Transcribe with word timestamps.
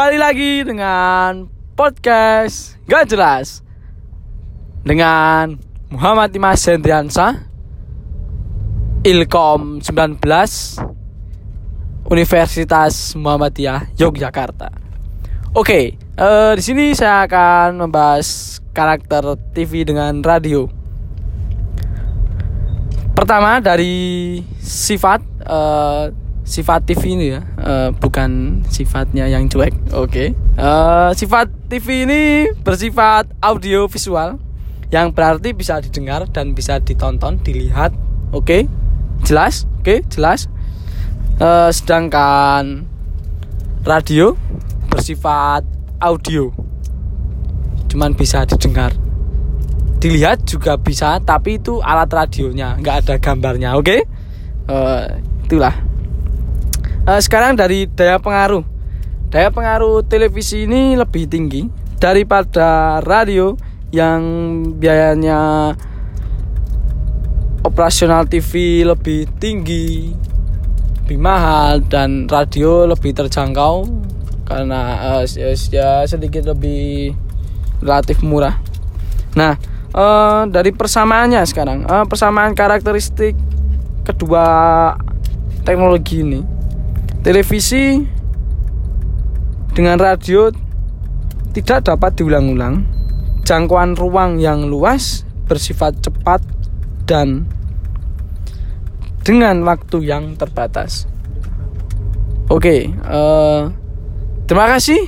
Kembali 0.00 0.16
lagi 0.16 0.64
dengan 0.64 1.44
podcast 1.76 2.80
Gak 2.88 3.12
jelas 3.12 3.60
Dengan 4.80 5.60
Muhammad 5.92 6.32
Imas 6.32 6.64
Hendriansa 6.64 7.44
Ilkom 9.04 9.84
19 9.84 10.16
Universitas 12.08 13.12
Muhammadiyah 13.12 13.92
Yogyakarta. 14.00 14.72
Oke, 15.52 16.00
eh, 16.00 16.52
di 16.56 16.62
sini 16.64 16.96
saya 16.96 17.28
akan 17.28 17.84
membahas 17.84 18.56
karakter 18.72 19.36
TV 19.52 19.84
dengan 19.84 20.16
radio. 20.24 20.64
Pertama 23.12 23.60
dari 23.60 24.40
sifat 24.64 25.20
eh, 25.44 26.29
sifat 26.50 26.82
TV 26.82 27.14
ini 27.14 27.26
ya, 27.30 27.46
eh, 27.62 27.88
bukan 27.94 28.60
sifatnya 28.66 29.30
yang 29.30 29.46
cuek. 29.46 29.94
Oke. 29.94 30.34
Eh, 30.34 31.10
sifat 31.14 31.46
TV 31.70 32.02
ini 32.10 32.50
bersifat 32.66 33.30
audio 33.38 33.86
visual 33.86 34.42
yang 34.90 35.14
berarti 35.14 35.54
bisa 35.54 35.78
didengar 35.78 36.26
dan 36.26 36.58
bisa 36.58 36.82
ditonton, 36.82 37.38
dilihat. 37.38 37.94
Oke. 38.34 38.66
Jelas? 39.22 39.70
Oke, 39.78 40.02
jelas. 40.10 40.50
Eh, 41.38 41.70
sedangkan 41.70 42.82
radio 43.86 44.34
bersifat 44.90 45.62
audio. 46.02 46.50
Cuman 47.86 48.18
bisa 48.18 48.42
didengar. 48.42 48.90
Dilihat 50.02 50.48
juga 50.50 50.74
bisa, 50.80 51.22
tapi 51.22 51.62
itu 51.62 51.78
alat 51.78 52.10
radionya, 52.10 52.74
nggak 52.80 52.96
ada 53.06 53.14
gambarnya. 53.22 53.78
Oke? 53.78 54.02
Eh, 54.66 55.04
itulah. 55.46 55.89
Eh, 57.10 57.18
sekarang 57.18 57.58
dari 57.58 57.90
daya 57.90 58.22
pengaruh. 58.22 58.62
Daya 59.34 59.50
pengaruh 59.50 60.06
televisi 60.06 60.62
ini 60.62 60.94
lebih 60.94 61.26
tinggi 61.26 61.66
daripada 61.98 63.02
radio 63.02 63.58
yang 63.90 64.22
biayanya 64.78 65.74
operasional 67.66 68.30
TV 68.30 68.86
lebih 68.86 69.26
tinggi, 69.42 70.14
lebih 71.02 71.18
mahal 71.18 71.82
dan 71.82 72.30
radio 72.30 72.86
lebih 72.86 73.10
terjangkau 73.10 73.90
karena 74.46 74.80
eh, 75.18 75.26
ya 75.74 76.06
sedikit 76.06 76.46
lebih 76.46 77.10
relatif 77.82 78.22
murah. 78.22 78.54
Nah, 79.34 79.58
eh, 79.98 80.42
dari 80.46 80.70
persamaannya 80.70 81.42
sekarang, 81.42 81.90
eh, 81.90 82.06
persamaan 82.06 82.54
karakteristik 82.54 83.34
kedua 84.06 84.46
teknologi 85.66 86.22
ini 86.22 86.59
televisi 87.20 88.00
dengan 89.76 90.00
radio 90.00 90.48
tidak 91.52 91.88
dapat 91.88 92.16
diulang-ulang. 92.16 92.86
Jangkauan 93.44 93.98
ruang 93.98 94.38
yang 94.38 94.70
luas, 94.70 95.26
bersifat 95.50 95.98
cepat 96.04 96.38
dan 97.08 97.50
dengan 99.26 99.66
waktu 99.66 100.06
yang 100.06 100.38
terbatas. 100.38 101.10
Oke, 102.46 102.94
eh, 102.94 103.60
terima 104.46 104.66
kasih. 104.70 105.02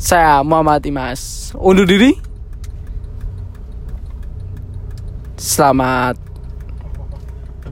Saya 0.00 0.42
Muhammad 0.42 0.82
Imas. 0.86 1.52
Undur 1.54 1.86
diri. 1.86 2.16
Selamat 5.40 6.20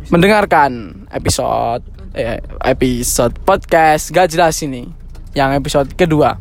mendengarkan 0.09 1.05
episode 1.13 1.98
eh, 2.13 2.41
episode 2.65 3.37
podcast 3.45 4.13
gak 4.13 4.33
jelas 4.33 4.57
ini 4.65 4.89
yang 5.37 5.55
episode 5.55 5.93
kedua. 5.95 6.37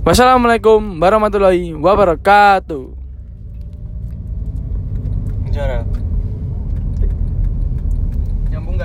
Wassalamualaikum 0.00 0.80
warahmatullahi 0.96 1.76
wabarakatuh. 1.76 2.99